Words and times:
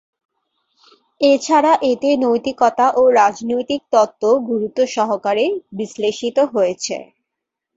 এছাড়া 1.21 1.73
এতে 1.91 2.09
নৈতিকতা 2.23 2.85
ও 2.95 3.13
রাজনৈতিক 3.19 3.81
তত্ত্ব 3.93 4.23
গুরুত্ব 4.49 4.79
সহকারে 4.95 5.45
বিশ্লেষিত 5.77 6.37
হয়েছে। 6.53 6.95